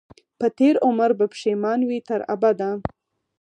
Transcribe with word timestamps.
په 0.39 0.47
تېر 0.57 0.75
عمر 0.85 1.09
به 1.19 1.25
پښېمان 1.33 1.79
وي 1.85 1.99
تر 2.07 2.19
ابده 2.33 2.69